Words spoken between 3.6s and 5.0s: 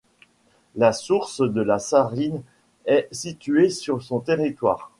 sur son territoire.